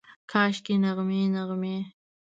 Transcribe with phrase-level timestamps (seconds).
[0.31, 1.75] کاشکي، نغمې، نغمې